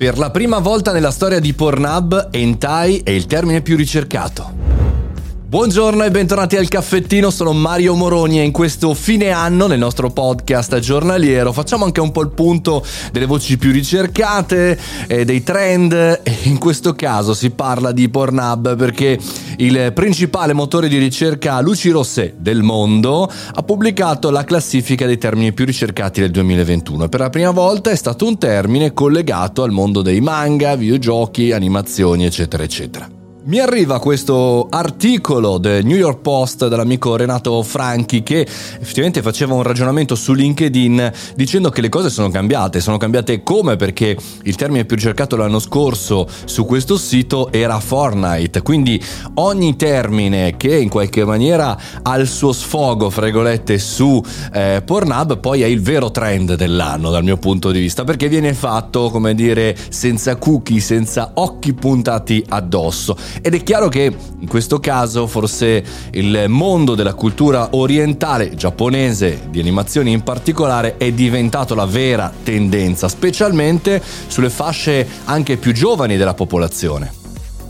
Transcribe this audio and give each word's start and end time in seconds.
Per 0.00 0.16
la 0.16 0.30
prima 0.30 0.60
volta 0.60 0.92
nella 0.92 1.10
storia 1.10 1.40
di 1.40 1.54
Pornhub, 1.54 2.28
hentai 2.30 3.00
è 3.02 3.10
il 3.10 3.26
termine 3.26 3.62
più 3.62 3.76
ricercato. 3.76 4.57
Buongiorno 5.48 6.04
e 6.04 6.10
bentornati 6.10 6.56
al 6.56 6.68
caffettino, 6.68 7.30
sono 7.30 7.54
Mario 7.54 7.94
Moroni 7.94 8.38
e 8.38 8.42
in 8.42 8.52
questo 8.52 8.92
fine 8.92 9.30
anno 9.30 9.66
nel 9.66 9.78
nostro 9.78 10.10
podcast 10.10 10.78
giornaliero 10.78 11.54
facciamo 11.54 11.86
anche 11.86 12.02
un 12.02 12.12
po' 12.12 12.20
il 12.20 12.28
punto 12.28 12.84
delle 13.12 13.24
voci 13.24 13.56
più 13.56 13.72
ricercate, 13.72 14.78
eh, 15.06 15.24
dei 15.24 15.42
trend 15.42 15.94
e 16.22 16.36
in 16.42 16.58
questo 16.58 16.92
caso 16.92 17.32
si 17.32 17.48
parla 17.48 17.92
di 17.92 18.10
Pornhub 18.10 18.76
perché 18.76 19.18
il 19.56 19.92
principale 19.94 20.52
motore 20.52 20.86
di 20.86 20.98
ricerca 20.98 21.58
luci 21.62 21.88
rosse 21.88 22.34
del 22.36 22.62
mondo 22.62 23.26
ha 23.54 23.62
pubblicato 23.62 24.28
la 24.28 24.44
classifica 24.44 25.06
dei 25.06 25.16
termini 25.16 25.54
più 25.54 25.64
ricercati 25.64 26.20
del 26.20 26.30
2021 26.30 27.04
e 27.04 27.08
per 27.08 27.20
la 27.20 27.30
prima 27.30 27.52
volta 27.52 27.88
è 27.88 27.96
stato 27.96 28.26
un 28.26 28.36
termine 28.36 28.92
collegato 28.92 29.62
al 29.62 29.70
mondo 29.70 30.02
dei 30.02 30.20
manga, 30.20 30.76
videogiochi, 30.76 31.52
animazioni 31.52 32.26
eccetera 32.26 32.62
eccetera. 32.62 33.17
Mi 33.48 33.60
arriva 33.60 33.98
questo 33.98 34.66
articolo 34.68 35.56
del 35.56 35.82
New 35.82 35.96
York 35.96 36.20
Post 36.20 36.68
dall'amico 36.68 37.16
Renato 37.16 37.62
Franchi 37.62 38.22
che 38.22 38.42
effettivamente 38.42 39.22
faceva 39.22 39.54
un 39.54 39.62
ragionamento 39.62 40.14
su 40.14 40.34
LinkedIn 40.34 41.10
dicendo 41.34 41.70
che 41.70 41.80
le 41.80 41.88
cose 41.88 42.10
sono 42.10 42.28
cambiate. 42.28 42.80
Sono 42.80 42.98
cambiate 42.98 43.42
come? 43.42 43.76
Perché 43.76 44.14
il 44.42 44.54
termine 44.54 44.84
più 44.84 44.98
cercato 44.98 45.34
l'anno 45.36 45.60
scorso 45.60 46.28
su 46.44 46.66
questo 46.66 46.98
sito 46.98 47.50
era 47.50 47.80
Fortnite. 47.80 48.60
Quindi 48.60 49.02
ogni 49.36 49.76
termine 49.76 50.58
che 50.58 50.76
in 50.76 50.90
qualche 50.90 51.24
maniera 51.24 51.74
ha 52.02 52.16
il 52.16 52.26
suo 52.26 52.52
sfogo, 52.52 53.08
fra 53.08 53.24
virgolette, 53.24 53.78
su 53.78 54.22
eh, 54.52 54.82
Pornhub 54.84 55.38
poi 55.38 55.62
è 55.62 55.66
il 55.66 55.80
vero 55.80 56.10
trend 56.10 56.54
dell'anno 56.54 57.08
dal 57.10 57.24
mio 57.24 57.38
punto 57.38 57.70
di 57.70 57.80
vista 57.80 58.04
perché 58.04 58.28
viene 58.28 58.52
fatto, 58.52 59.08
come 59.08 59.34
dire, 59.34 59.74
senza 59.88 60.36
cookie, 60.36 60.80
senza 60.80 61.30
occhi 61.36 61.72
puntati 61.72 62.44
addosso 62.46 63.16
ed 63.40 63.54
è 63.54 63.62
chiaro 63.62 63.88
che 63.88 64.14
in 64.38 64.46
questo 64.48 64.80
caso 64.80 65.26
forse 65.26 65.84
il 66.12 66.44
mondo 66.48 66.94
della 66.94 67.14
cultura 67.14 67.68
orientale, 67.72 68.54
giapponese, 68.54 69.46
di 69.50 69.60
animazioni 69.60 70.12
in 70.12 70.22
particolare, 70.22 70.96
è 70.96 71.12
diventato 71.12 71.74
la 71.74 71.86
vera 71.86 72.32
tendenza, 72.42 73.08
specialmente 73.08 74.02
sulle 74.26 74.50
fasce 74.50 75.06
anche 75.24 75.56
più 75.56 75.72
giovani 75.72 76.16
della 76.16 76.34
popolazione. 76.34 77.17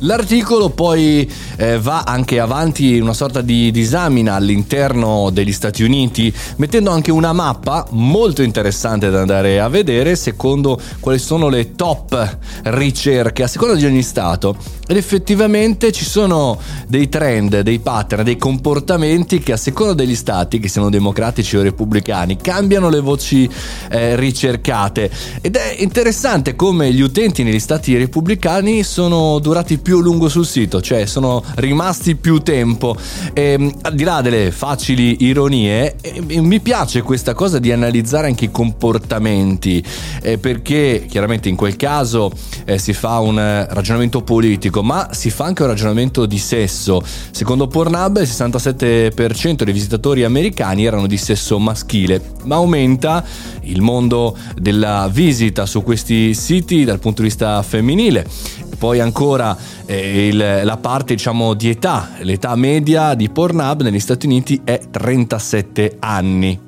L'articolo 0.00 0.70
poi 0.70 1.28
eh, 1.56 1.78
va 1.80 2.02
anche 2.02 2.38
avanti 2.38 2.94
in 2.94 3.02
una 3.02 3.14
sorta 3.14 3.40
di 3.40 3.72
disamina 3.72 4.34
all'interno 4.34 5.30
degli 5.30 5.52
Stati 5.52 5.82
Uniti, 5.82 6.32
mettendo 6.56 6.90
anche 6.90 7.10
una 7.10 7.32
mappa 7.32 7.84
molto 7.90 8.42
interessante 8.42 9.10
da 9.10 9.20
andare 9.20 9.58
a 9.58 9.68
vedere 9.68 10.14
secondo 10.14 10.80
quali 11.00 11.18
sono 11.18 11.48
le 11.48 11.74
top 11.74 12.38
ricerche 12.64 13.42
a 13.42 13.48
seconda 13.48 13.74
di 13.74 13.86
ogni 13.86 14.02
stato. 14.02 14.56
Ed 14.86 14.96
effettivamente 14.96 15.90
ci 15.92 16.04
sono 16.04 16.58
dei 16.86 17.08
trend, 17.08 17.60
dei 17.60 17.80
pattern, 17.80 18.22
dei 18.22 18.38
comportamenti 18.38 19.40
che 19.40 19.52
a 19.52 19.56
seconda 19.56 19.94
degli 19.94 20.14
stati, 20.14 20.60
che 20.60 20.68
siano 20.68 20.90
democratici 20.90 21.56
o 21.56 21.62
repubblicani, 21.62 22.36
cambiano 22.36 22.88
le 22.88 23.00
voci 23.00 23.50
eh, 23.90 24.16
ricercate. 24.16 25.10
Ed 25.40 25.56
è 25.56 25.74
interessante 25.78 26.54
come 26.54 26.92
gli 26.92 27.02
utenti 27.02 27.42
negli 27.42 27.58
stati 27.58 27.96
repubblicani 27.96 28.82
sono 28.82 29.38
durati 29.40 29.76
più 29.76 29.87
più 29.88 30.02
lungo 30.02 30.28
sul 30.28 30.44
sito, 30.44 30.82
cioè 30.82 31.06
sono 31.06 31.42
rimasti 31.54 32.14
più 32.14 32.40
tempo. 32.40 32.94
E, 33.32 33.52
ehm, 33.52 33.74
al 33.80 33.94
di 33.94 34.04
là 34.04 34.20
delle 34.20 34.50
facili 34.50 35.24
ironie, 35.24 35.96
e, 36.02 36.22
e 36.26 36.40
mi 36.42 36.60
piace 36.60 37.00
questa 37.00 37.32
cosa 37.32 37.58
di 37.58 37.72
analizzare 37.72 38.26
anche 38.26 38.44
i 38.44 38.50
comportamenti, 38.50 39.82
eh, 40.20 40.36
perché 40.36 41.06
chiaramente 41.08 41.48
in 41.48 41.56
quel 41.56 41.76
caso 41.76 42.30
eh, 42.66 42.76
si 42.76 42.92
fa 42.92 43.18
un 43.20 43.36
ragionamento 43.70 44.20
politico, 44.20 44.82
ma 44.82 45.08
si 45.12 45.30
fa 45.30 45.46
anche 45.46 45.62
un 45.62 45.68
ragionamento 45.68 46.26
di 46.26 46.38
sesso. 46.38 47.00
Secondo 47.30 47.66
Pornhub 47.66 48.18
il 48.18 48.28
67% 48.28 49.62
dei 49.62 49.72
visitatori 49.72 50.22
americani 50.22 50.84
erano 50.84 51.06
di 51.06 51.16
sesso 51.16 51.58
maschile, 51.58 52.20
ma 52.44 52.56
aumenta 52.56 53.24
il 53.62 53.80
mondo 53.80 54.36
della 54.54 55.08
visita 55.10 55.64
su 55.64 55.82
questi 55.82 56.34
siti 56.34 56.84
dal 56.84 56.98
punto 56.98 57.22
di 57.22 57.28
vista 57.28 57.62
femminile 57.62 58.66
poi 58.78 59.00
ancora 59.00 59.56
eh, 59.84 60.28
il, 60.28 60.60
la 60.62 60.76
parte 60.76 61.14
diciamo 61.14 61.54
di 61.54 61.68
età, 61.70 62.10
l'età 62.20 62.54
media 62.54 63.14
di 63.14 63.28
Pornhub 63.28 63.82
negli 63.82 64.00
Stati 64.00 64.26
Uniti 64.26 64.60
è 64.64 64.80
37 64.90 65.96
anni. 65.98 66.67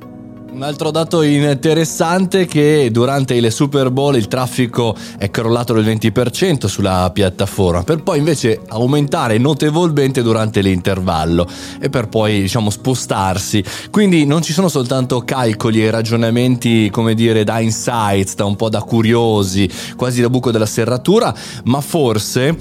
Un 0.53 0.62
altro 0.62 0.91
dato 0.91 1.22
interessante 1.22 2.41
è 2.41 2.47
che 2.47 2.88
durante 2.91 3.34
il 3.34 3.53
Super 3.53 3.91
Bowl 3.93 4.16
il 4.16 4.27
traffico 4.27 4.97
è 5.16 5.31
crollato 5.31 5.72
del 5.72 5.84
20% 5.84 6.66
sulla 6.66 7.09
piattaforma, 7.15 7.84
per 7.84 8.03
poi 8.03 8.19
invece 8.19 8.60
aumentare 8.66 9.39
notevolmente 9.39 10.22
durante 10.22 10.60
l'intervallo 10.60 11.47
e 11.78 11.89
per 11.89 12.09
poi 12.09 12.41
diciamo 12.41 12.69
spostarsi. 12.69 13.62
Quindi 13.91 14.27
non 14.27 14.43
ci 14.43 14.53
sono 14.53 14.69
soltanto 14.69 15.21
calcoli 15.21 15.84
e 15.84 15.91
ragionamenti, 15.91 16.91
come 16.91 17.15
dire, 17.15 17.44
da 17.44 17.60
insights, 17.60 18.34
da 18.34 18.44
un 18.44 18.56
po' 18.56 18.69
da 18.69 18.83
curiosi, 18.83 19.71
quasi 19.97 20.21
da 20.21 20.28
buco 20.28 20.50
della 20.50 20.66
serratura, 20.66 21.33
ma 21.65 21.81
forse 21.81 22.56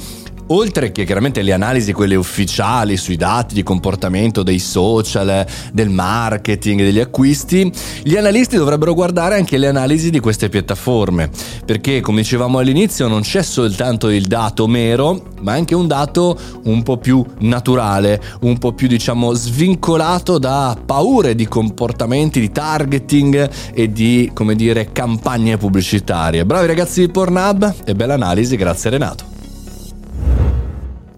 oltre 0.52 0.92
che 0.92 1.06
chiaramente 1.06 1.42
le 1.42 1.54
analisi, 1.54 1.94
quelle 1.94 2.16
ufficiali 2.16 2.98
sui 2.98 3.16
dati 3.16 3.54
di 3.54 3.64
comportamento 3.64 4.44
dei 4.44 4.60
social, 4.60 5.46
del 5.72 5.90
marketing, 5.90 6.82
degli 6.82 7.00
acquisti, 7.00 7.72
gli 8.04 8.16
analisti 8.16 8.58
dovrebbero 8.58 8.94
guardare 8.94 9.36
anche 9.36 9.58
le 9.58 9.68
analisi 9.68 10.10
di 10.10 10.20
queste 10.20 10.50
piattaforme, 10.50 11.30
perché 11.66 12.02
come 12.02 12.22
dicevamo 12.22 12.60
all'inizio 12.60 13.08
non 13.08 13.22
c'è 13.22 13.42
soltanto 13.42 14.10
il 14.10 14.26
dato 14.26 14.68
mero, 14.68 15.28
ma 15.42 15.54
anche 15.54 15.76
un 15.76 15.88
dato 15.88 16.38
un 16.64 16.84
po' 16.84 16.98
più 16.98 17.24
naturale, 17.40 18.22
un 18.42 18.58
po' 18.58 18.74
più 18.74 18.88
diciamo 18.88 19.34
svincolato 19.34 20.38
da 20.38 20.78
paure 20.84 21.36
di 21.36 21.48
comportamenti, 21.48 22.40
di 22.40 22.52
targeting 22.52 23.50
e 23.74 23.92
di, 23.92 24.32
come 24.34 24.56
dire, 24.56 24.92
campagne 24.92 25.58
pubblicitarie. 25.58 26.46
Bravi 26.46 26.68
ragazzi 26.68 27.02
di 27.02 27.10
Pornhub 27.10 27.74
e 27.86 27.96
bella 27.96 28.16
analisi, 28.16 28.56
grazie 28.56 28.90
Renato. 28.90 29.29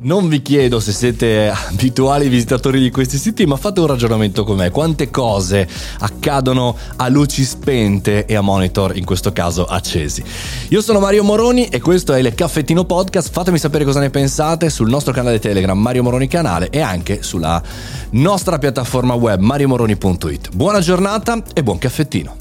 Non 0.03 0.27
vi 0.29 0.41
chiedo 0.41 0.79
se 0.79 0.93
siete 0.93 1.53
abituali 1.53 2.27
visitatori 2.27 2.79
di 2.79 2.89
questi 2.89 3.17
siti, 3.17 3.45
ma 3.45 3.55
fate 3.55 3.81
un 3.81 3.85
ragionamento 3.85 4.43
con 4.43 4.57
me. 4.57 4.71
Quante 4.71 5.11
cose 5.11 5.67
accadono 5.99 6.75
a 6.95 7.07
luci 7.07 7.43
spente 7.43 8.25
e 8.25 8.33
a 8.33 8.41
monitor, 8.41 8.97
in 8.97 9.05
questo 9.05 9.31
caso 9.31 9.65
accesi? 9.65 10.23
Io 10.69 10.81
sono 10.81 10.99
Mario 10.99 11.23
Moroni 11.23 11.67
e 11.67 11.79
questo 11.79 12.13
è 12.13 12.19
il 12.19 12.33
Caffettino 12.33 12.83
Podcast. 12.83 13.29
Fatemi 13.31 13.59
sapere 13.59 13.85
cosa 13.85 13.99
ne 13.99 14.09
pensate 14.09 14.71
sul 14.71 14.89
nostro 14.89 15.13
canale 15.13 15.37
Telegram 15.37 15.77
Mario 15.77 16.01
Moroni 16.01 16.27
Canale 16.27 16.71
e 16.71 16.81
anche 16.81 17.21
sulla 17.21 17.61
nostra 18.11 18.57
piattaforma 18.57 19.13
web 19.13 19.39
mariomoroni.it. 19.39 20.49
Buona 20.51 20.79
giornata 20.79 21.43
e 21.53 21.61
buon 21.61 21.77
caffettino. 21.77 22.40